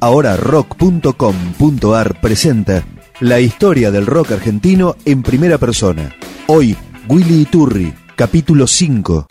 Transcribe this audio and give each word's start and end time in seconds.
Ahora 0.00 0.36
rock.com.ar 0.36 2.20
presenta 2.20 2.84
la 3.20 3.40
historia 3.40 3.90
del 3.90 4.04
rock 4.04 4.32
argentino 4.32 4.96
en 5.06 5.22
primera 5.22 5.56
persona. 5.56 6.14
Hoy, 6.48 6.76
Willy 7.08 7.42
Iturri, 7.42 7.94
capítulo 8.14 8.66
5. 8.66 9.26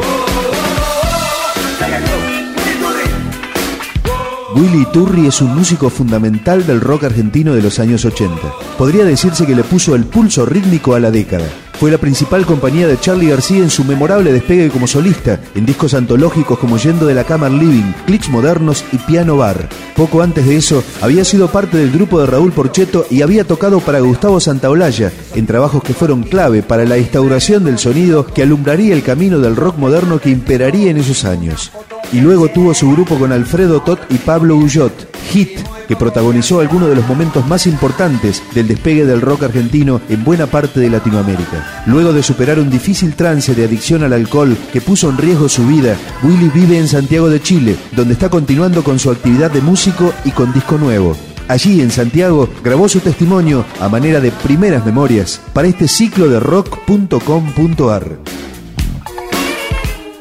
Willy 4.55 4.81
Iturri 4.81 5.28
es 5.28 5.41
un 5.41 5.55
músico 5.55 5.91
fundamental 5.91 6.65
del 6.65 6.82
rock 6.82 7.04
argentino 7.04 7.54
de 7.54 7.62
los 7.62 7.77
años 7.79 8.04
80. 8.04 8.36
Podría 8.77 9.05
decirse 9.05 9.45
que 9.45 9.55
le 9.55 9.63
puso 9.63 9.94
el 9.94 10.05
pulso 10.05 10.45
rítmico 10.47 10.95
a 10.95 11.00
la 11.00 11.12
década. 11.12 11.45
Fue 11.79 11.92
la 11.92 11.97
principal 11.97 12.46
compañía 12.46 12.87
de 12.87 12.99
Charlie 12.99 13.29
García 13.29 13.60
en 13.60 13.69
su 13.69 13.83
memorable 13.83 14.31
despegue 14.31 14.69
como 14.69 14.87
solista, 14.87 15.41
en 15.55 15.65
discos 15.65 15.94
antológicos 15.94 16.58
como 16.58 16.77
Yendo 16.77 17.05
de 17.05 17.13
la 17.13 17.26
Cama 17.26 17.50
Living, 17.50 17.91
Clicks 18.05 18.30
Modernos 18.30 18.86
y 18.94 18.98
Piano 18.98 19.38
Bar. 19.38 19.67
Poco 19.95 20.22
antes 20.22 20.45
de 20.45 20.55
eso, 20.55 20.84
había 21.02 21.26
sido 21.26 21.50
parte 21.50 21.77
del 21.77 21.91
grupo 21.91 22.20
de 22.20 22.27
Raúl 22.27 22.53
Porcheto 22.53 23.05
y 23.09 23.22
había 23.22 23.44
tocado 23.44 23.81
para 23.81 24.00
Gustavo 24.00 24.40
Santaolalla, 24.40 25.12
en 25.36 25.45
trabajos 25.45 25.84
que 25.84 25.94
fueron 25.94 26.23
clave 26.23 26.64
para 26.64 26.86
la 26.86 26.98
instauración 26.98 27.66
del 27.66 27.78
sonido 27.78 28.26
que 28.26 28.44
alumbraría 28.44 28.94
el 28.94 29.03
camino 29.03 29.39
del 29.39 29.55
rock 29.55 29.78
moderno 29.78 30.20
que 30.20 30.30
imperaría 30.30 30.92
en 30.92 30.98
esos 30.98 31.26
años 31.26 31.72
y 32.12 32.22
luego 32.22 32.48
tuvo 32.50 32.73
su 32.73 32.92
grupo 32.92 33.17
con 33.17 33.31
Alfredo 33.31 33.81
Tot 33.81 34.00
y 34.09 34.17
Pablo 34.17 34.55
Ullot, 34.55 34.94
Hit, 35.31 35.59
que 35.88 35.95
protagonizó 35.95 36.59
algunos 36.59 36.89
de 36.89 36.95
los 36.95 37.07
momentos 37.07 37.48
más 37.48 37.67
importantes 37.67 38.41
del 38.53 38.67
despegue 38.67 39.05
del 39.05 39.21
rock 39.21 39.44
argentino 39.44 40.02
en 40.09 40.23
buena 40.23 40.48
parte 40.48 40.80
de 40.80 40.89
Latinoamérica. 40.89 41.84
Luego 41.85 42.13
de 42.13 42.23
superar 42.23 42.59
un 42.59 42.70
difícil 42.70 43.16
trance 43.16 43.55
de 43.55 43.66
adicción 43.66 44.03
al 44.03 44.13
alcohol 44.13 44.58
que 44.71 44.81
puso 44.81 45.09
en 45.09 45.17
riesgo 45.17 45.49
su 45.49 45.66
vida, 45.67 45.98
Willy 46.23 46.49
vive 46.49 46.77
en 46.77 46.88
Santiago 46.88 47.30
de 47.30 47.41
Chile, 47.41 47.75
donde 47.95 48.13
está 48.13 48.30
continuando 48.30 48.83
con 48.83 49.00
su 49.00 49.11
actividad 49.11 49.52
de 49.52 49.61
músico 49.61 50.14
y 50.23 50.31
con 50.31 50.53
disco 50.53 50.77
nuevo. 50.77 51.16
Allí 51.47 51.81
en 51.81 51.92
Santiago 51.92 52.49
grabó 52.64 52.89
su 52.89 52.99
testimonio 52.99 53.66
a 53.80 53.88
manera 53.88 54.20
de 54.20 54.31
primeras 54.31 54.86
memorias 54.86 55.42
para 55.53 55.67
este 55.67 55.88
ciclo 55.88 56.27
de 56.27 56.39
rock.com.ar. 56.39 58.17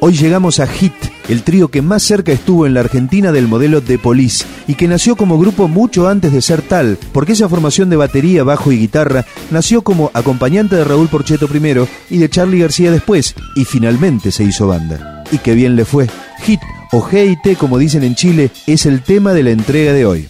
Hoy 0.01 0.13
llegamos 0.13 0.61
a 0.61 0.67
Hit, 0.67 0.93
el 1.29 1.43
trío 1.43 1.69
que 1.69 1.83
más 1.83 2.03
cerca 2.03 2.33
estuvo 2.33 2.67
en 2.67 2.75
la 2.75 2.81
Argentina 2.81 3.33
del 3.33 3.49
modelo 3.49 3.83
The 3.83 3.99
Police 3.99 4.45
y 4.67 4.75
que 4.75 4.89
nació 4.89 5.17
como 5.17 5.39
grupo 5.39 5.69
mucho 5.69 6.09
antes 6.09 6.33
de 6.33 6.43
ser 6.43 6.63
tal, 6.63 6.99
porque 7.13 7.33
esa 7.33 7.49
formación 7.49 7.91
de 7.91 7.97
batería, 7.97 8.45
bajo 8.45 8.73
y 8.73 8.79
guitarra 8.79 9.25
nació 9.51 9.83
como 9.83 10.11
acompañante 10.15 10.77
de 10.77 10.85
Raúl 10.85 11.09
Porcheto 11.09 11.49
primero 11.49 11.89
y 12.11 12.19
de 12.19 12.29
Charlie 12.29 12.61
García 12.61 12.91
después, 12.91 13.35
y 13.57 13.65
finalmente 13.65 14.31
se 14.31 14.45
hizo 14.45 14.67
banda. 14.67 15.25
Y 15.33 15.39
qué 15.39 15.55
bien 15.55 15.77
le 15.77 15.85
fue. 15.85 16.09
Hit 16.43 16.61
o 16.93 17.01
GIT, 17.01 17.57
como 17.59 17.79
dicen 17.79 18.05
en 18.05 18.15
Chile, 18.15 18.51
es 18.67 18.87
el 18.87 19.03
tema 19.03 19.33
de 19.33 19.43
la 19.43 19.51
entrega 19.51 19.93
de 19.93 20.07
hoy. 20.07 20.29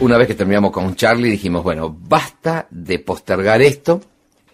Una 0.00 0.18
vez 0.18 0.26
que 0.26 0.34
terminamos 0.34 0.70
con 0.70 0.94
Charlie 0.94 1.30
dijimos, 1.30 1.62
bueno, 1.62 1.96
basta 1.98 2.66
de 2.70 2.98
postergar 2.98 3.62
esto, 3.62 4.00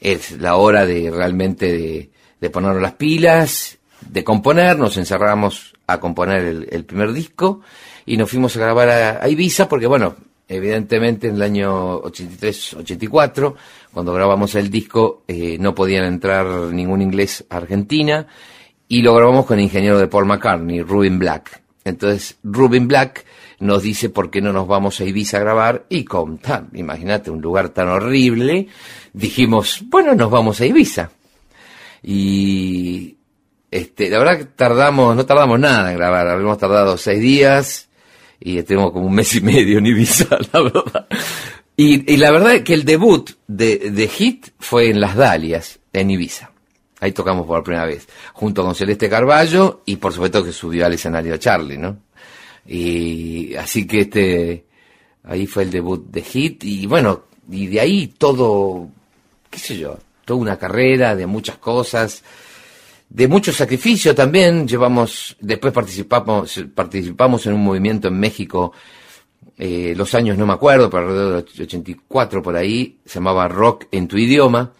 es 0.00 0.32
la 0.40 0.56
hora 0.56 0.86
de 0.86 1.10
realmente 1.10 1.72
de, 1.72 2.10
de 2.40 2.50
ponernos 2.50 2.80
las 2.80 2.92
pilas 2.92 3.79
de 4.08 4.24
componer, 4.24 4.78
nos 4.78 4.96
encerramos 4.96 5.74
a 5.86 6.00
componer 6.00 6.66
el, 6.70 6.84
primer 6.84 7.12
disco 7.12 7.60
y 8.06 8.16
nos 8.16 8.30
fuimos 8.30 8.56
a 8.56 8.60
grabar 8.60 8.88
a, 8.88 9.28
Ibiza 9.28 9.68
porque, 9.68 9.86
bueno, 9.86 10.16
evidentemente 10.48 11.28
en 11.28 11.36
el 11.36 11.42
año 11.42 12.00
83-84, 12.02 13.54
cuando 13.92 14.12
grabamos 14.12 14.54
el 14.54 14.70
disco, 14.70 15.22
eh, 15.28 15.56
no 15.58 15.74
podían 15.74 16.04
entrar 16.04 16.46
ningún 16.46 17.02
inglés 17.02 17.44
a 17.50 17.58
Argentina 17.58 18.26
y 18.88 19.02
lo 19.02 19.14
grabamos 19.14 19.46
con 19.46 19.58
el 19.58 19.64
ingeniero 19.64 19.98
de 19.98 20.08
Paul 20.08 20.26
McCartney, 20.26 20.82
Rubin 20.82 21.18
Black. 21.18 21.62
Entonces, 21.84 22.38
Rubin 22.42 22.88
Black 22.88 23.24
nos 23.60 23.82
dice 23.82 24.08
por 24.08 24.30
qué 24.30 24.40
no 24.40 24.52
nos 24.52 24.66
vamos 24.66 25.00
a 25.00 25.04
Ibiza 25.04 25.36
a 25.36 25.40
grabar 25.40 25.86
y 25.88 26.04
con 26.04 26.40
imagínate, 26.72 27.30
un 27.30 27.40
lugar 27.40 27.68
tan 27.68 27.88
horrible, 27.88 28.68
dijimos, 29.12 29.82
bueno, 29.86 30.14
nos 30.14 30.30
vamos 30.30 30.60
a 30.60 30.66
Ibiza. 30.66 31.10
Y 32.02 33.16
este, 33.70 34.10
la 34.10 34.18
verdad 34.18 34.38
que 34.38 34.44
tardamos, 34.46 35.14
no 35.14 35.24
tardamos 35.26 35.60
nada 35.60 35.90
en 35.92 35.98
grabar, 35.98 36.26
habíamos 36.28 36.58
tardado 36.58 36.96
seis 36.96 37.20
días 37.20 37.88
y 38.40 38.58
estuvimos 38.58 38.92
como 38.92 39.06
un 39.06 39.14
mes 39.14 39.34
y 39.36 39.40
medio 39.40 39.78
en 39.78 39.86
Ibiza, 39.86 40.38
la 40.52 40.62
verdad. 40.62 41.06
Y, 41.76 42.16
la 42.16 42.30
verdad 42.30 42.56
es 42.56 42.62
que 42.62 42.74
el 42.74 42.84
debut 42.84 43.30
de, 43.46 43.90
de 43.90 44.08
Hit 44.08 44.48
fue 44.58 44.90
en 44.90 45.00
Las 45.00 45.16
Dalias, 45.16 45.78
en 45.92 46.10
Ibiza. 46.10 46.50
Ahí 47.00 47.12
tocamos 47.12 47.46
por 47.46 47.62
primera 47.62 47.86
vez, 47.86 48.06
junto 48.34 48.62
con 48.62 48.74
Celeste 48.74 49.08
Carballo 49.08 49.82
y 49.86 49.96
por 49.96 50.12
supuesto 50.12 50.44
que 50.44 50.52
subió 50.52 50.84
al 50.84 50.92
escenario 50.92 51.38
Charlie, 51.38 51.78
¿no? 51.78 51.96
Y 52.66 53.54
así 53.54 53.86
que 53.86 54.00
este, 54.00 54.66
ahí 55.24 55.46
fue 55.46 55.62
el 55.62 55.70
debut 55.70 56.10
de 56.10 56.22
Hit 56.22 56.64
y 56.64 56.86
bueno, 56.86 57.24
y 57.50 57.68
de 57.68 57.80
ahí 57.80 58.08
todo, 58.08 58.88
qué 59.48 59.58
sé 59.58 59.78
yo, 59.78 59.96
toda 60.26 60.40
una 60.40 60.58
carrera 60.58 61.16
de 61.16 61.26
muchas 61.26 61.56
cosas 61.56 62.22
de 63.10 63.28
mucho 63.28 63.52
sacrificio 63.52 64.14
también. 64.14 64.66
Llevamos, 64.66 65.36
después 65.40 65.72
participamos, 65.72 66.64
participamos 66.74 67.44
en 67.46 67.54
un 67.54 67.64
movimiento 67.64 68.08
en 68.08 68.18
México, 68.18 68.72
eh, 69.58 69.92
los 69.94 70.14
años 70.14 70.38
no 70.38 70.46
me 70.46 70.54
acuerdo, 70.54 70.88
pero 70.88 71.02
alrededor 71.02 71.44
de 71.44 71.62
84 71.64 72.42
por 72.42 72.56
ahí, 72.56 72.98
se 73.04 73.16
llamaba 73.16 73.46
Rock 73.46 73.86
en 73.90 74.08
tu 74.08 74.16
idioma, 74.16 74.72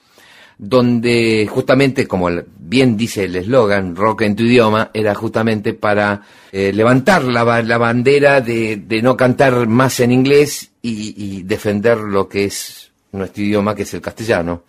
donde 0.56 1.46
justamente, 1.50 2.06
como 2.06 2.30
bien 2.58 2.96
dice 2.96 3.24
el 3.24 3.36
eslogan, 3.36 3.94
Rock 3.94 4.22
en 4.22 4.36
tu 4.36 4.44
idioma, 4.44 4.90
era 4.94 5.14
justamente 5.14 5.74
para 5.74 6.22
eh, 6.50 6.72
levantar 6.72 7.24
la, 7.24 7.62
la 7.62 7.78
bandera 7.78 8.40
de, 8.40 8.76
de, 8.76 9.02
no 9.02 9.16
cantar 9.16 9.66
más 9.66 10.00
en 10.00 10.12
inglés 10.12 10.70
y, 10.80 11.14
y 11.16 11.42
defender 11.42 11.98
lo 11.98 12.28
que 12.28 12.44
es 12.46 12.90
nuestro 13.12 13.42
idioma, 13.42 13.74
que 13.74 13.82
es 13.82 13.92
el 13.92 14.00
castellano 14.00 14.62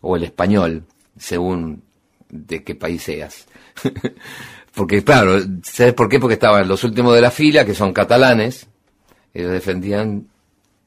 o 0.00 0.16
el 0.16 0.24
español, 0.24 0.84
según 1.18 1.82
de 2.28 2.64
qué 2.64 2.74
país 2.74 3.02
seas. 3.02 3.46
Porque, 4.74 5.02
claro, 5.02 5.38
¿sabes 5.62 5.94
por 5.94 6.08
qué? 6.08 6.20
Porque 6.20 6.34
estaban 6.34 6.68
los 6.68 6.84
últimos 6.84 7.14
de 7.14 7.22
la 7.22 7.30
fila, 7.30 7.64
que 7.64 7.74
son 7.74 7.94
catalanes, 7.94 8.66
ellos 9.32 9.52
defendían 9.52 10.28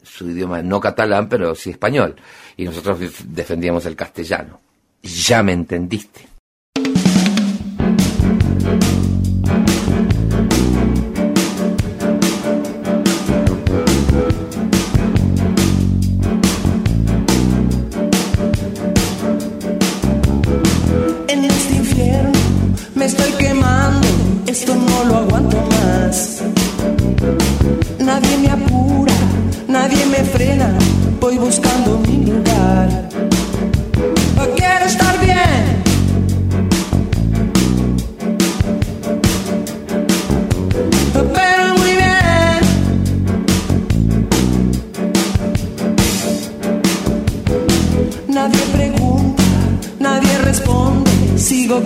su 0.04 0.30
idioma 0.30 0.62
no 0.62 0.80
catalán, 0.80 1.28
pero 1.28 1.56
sí 1.56 1.72
español, 1.72 2.16
y 2.56 2.66
nosotros 2.66 3.00
defendíamos 3.26 3.86
el 3.86 3.96
castellano. 3.96 4.60
Ya 5.02 5.42
me 5.44 5.54
entendiste. 5.54 6.28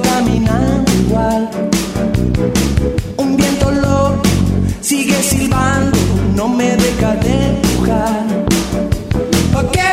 Caminando 0.01 0.91
igual. 0.93 1.49
Un 3.17 3.35
viento 3.35 3.71
loco 3.71 4.21
sigue 4.81 5.21
silbando, 5.21 5.97
no 6.35 6.47
me 6.47 6.75
deja 6.77 7.15
de 7.15 7.47
empujar. 7.49 8.25
Quiero 9.71 9.92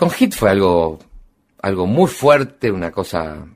con 0.00 0.10
Hit 0.10 0.32
fue 0.32 0.48
algo, 0.48 0.98
algo 1.60 1.86
muy 1.86 2.08
fuerte, 2.08 2.70
una 2.70 2.90
cosa... 2.90 3.46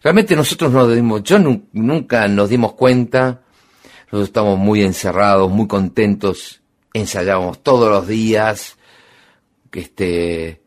Realmente 0.00 0.36
nosotros 0.36 0.70
no 0.72 0.86
dimos, 0.86 1.24
yo 1.24 1.40
nunca 1.72 2.28
nos 2.28 2.48
dimos 2.48 2.74
cuenta, 2.74 3.42
nosotros 4.04 4.28
estamos 4.28 4.58
muy 4.60 4.84
encerrados, 4.84 5.50
muy 5.50 5.66
contentos, 5.66 6.60
ensayábamos 6.92 7.64
todos 7.64 7.90
los 7.90 8.06
días, 8.06 8.76
este, 9.72 10.62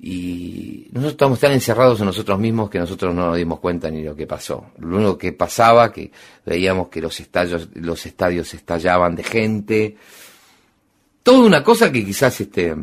y 0.00 0.88
nosotros 0.90 1.12
estamos 1.12 1.38
tan 1.38 1.52
encerrados 1.52 2.00
en 2.00 2.06
nosotros 2.06 2.36
mismos 2.40 2.68
que 2.68 2.80
nosotros 2.80 3.14
no 3.14 3.28
nos 3.28 3.36
dimos 3.36 3.60
cuenta 3.60 3.88
ni 3.88 4.02
lo 4.02 4.16
que 4.16 4.26
pasó. 4.26 4.72
Lo 4.78 4.96
único 4.96 5.16
que 5.16 5.32
pasaba, 5.32 5.92
que 5.92 6.10
veíamos 6.44 6.88
que 6.88 7.00
los 7.00 7.20
estadios, 7.20 7.68
los 7.74 8.04
estadios 8.04 8.52
estallaban 8.52 9.14
de 9.14 9.22
gente, 9.22 9.96
toda 11.22 11.46
una 11.46 11.62
cosa 11.62 11.92
que 11.92 12.04
quizás 12.04 12.40
este, 12.40 12.74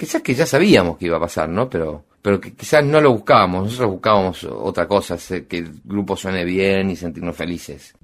quizás 0.00 0.22
que 0.22 0.34
ya 0.34 0.46
sabíamos 0.46 0.96
que 0.96 1.04
iba 1.04 1.18
a 1.18 1.20
pasar, 1.20 1.46
¿no? 1.50 1.68
Pero, 1.68 2.06
pero 2.22 2.40
que 2.40 2.54
quizás 2.54 2.82
no 2.82 3.02
lo 3.02 3.12
buscábamos, 3.12 3.64
nosotros 3.64 3.90
buscábamos 3.90 4.44
otra 4.44 4.88
cosa, 4.88 5.18
que 5.46 5.58
el 5.58 5.80
grupo 5.84 6.16
suene 6.16 6.42
bien 6.42 6.88
y 6.88 6.96
sentirnos 6.96 7.36
felices. 7.36 7.94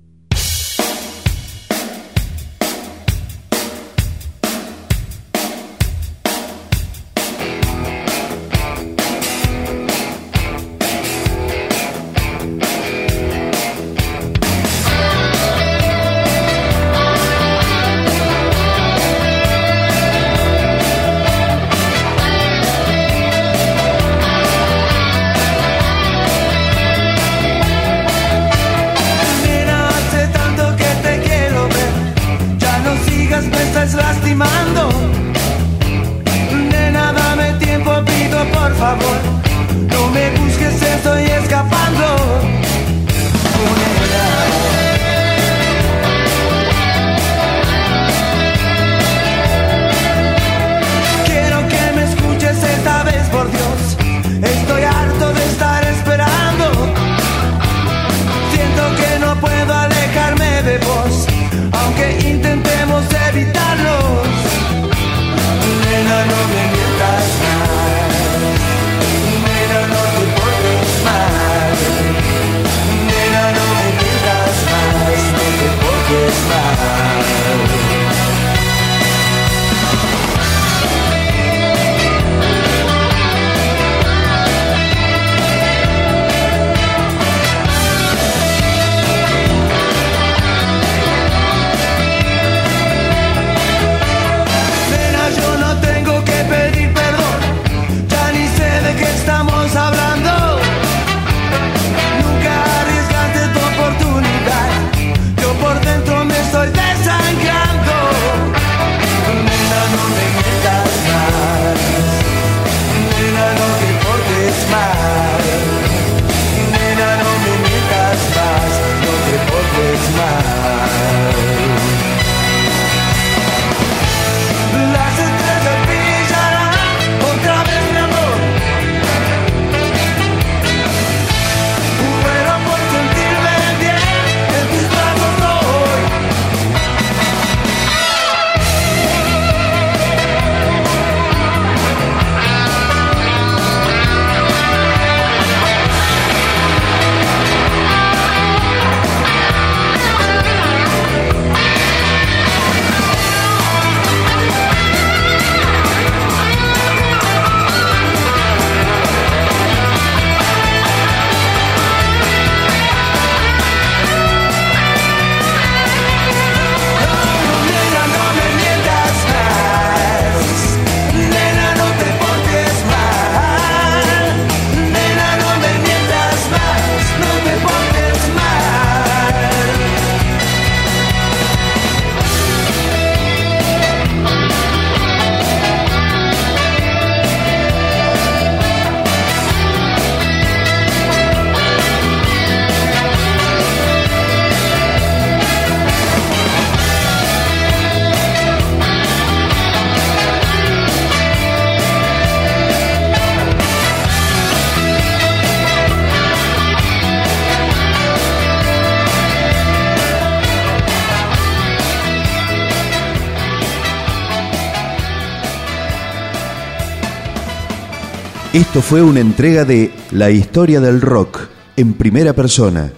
Esto 218.56 218.80
fue 218.80 219.02
una 219.02 219.20
entrega 219.20 219.66
de 219.66 219.92
La 220.12 220.30
historia 220.30 220.80
del 220.80 221.02
rock 221.02 221.40
en 221.76 221.92
primera 221.92 222.32
persona, 222.32 222.90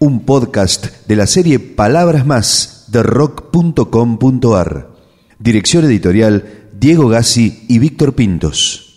un 0.00 0.24
podcast 0.24 1.06
de 1.06 1.14
la 1.14 1.28
serie 1.28 1.60
Palabras 1.60 2.26
Más 2.26 2.86
de 2.88 3.04
rock.com.ar. 3.04 4.90
Dirección 5.38 5.84
editorial 5.84 6.68
Diego 6.72 7.08
Gassi 7.08 7.64
y 7.68 7.78
Víctor 7.78 8.16
Pintos. 8.16 8.93